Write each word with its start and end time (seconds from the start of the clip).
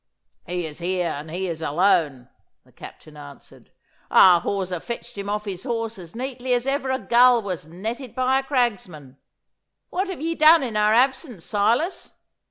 'He 0.47 0.65
is 0.65 0.79
here, 0.79 1.09
and 1.11 1.29
he 1.29 1.47
is 1.47 1.61
alone,' 1.61 2.27
the 2.65 2.71
Captain 2.71 3.15
answered. 3.15 3.71
'Our 4.09 4.41
hawser 4.41 4.79
fetched 4.79 5.15
him 5.15 5.29
off 5.29 5.45
his 5.45 5.63
horse 5.63 5.99
as 5.99 6.15
neatly 6.15 6.55
as 6.55 6.65
ever 6.65 6.89
a 6.89 6.97
gull 6.97 7.43
was 7.43 7.67
netted 7.67 8.15
by 8.15 8.39
a 8.39 8.43
cragsman. 8.43 9.17
What 9.91 10.09
have 10.09 10.19
ye 10.19 10.33
done 10.33 10.63
in 10.63 10.75
our 10.75 10.95
absence, 10.95 11.45
Silas! 11.45 12.15